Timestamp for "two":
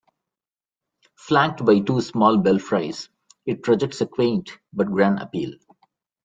1.81-2.01